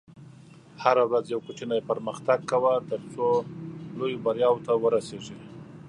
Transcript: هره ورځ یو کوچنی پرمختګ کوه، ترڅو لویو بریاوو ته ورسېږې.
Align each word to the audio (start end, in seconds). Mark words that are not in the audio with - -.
هره 0.83 1.03
ورځ 1.09 1.25
یو 1.33 1.41
کوچنی 1.47 1.79
پرمختګ 1.89 2.39
کوه، 2.51 2.73
ترڅو 2.89 3.27
لویو 3.97 4.23
بریاوو 4.25 4.63
ته 4.65 4.71
ورسېږې. 4.81 5.37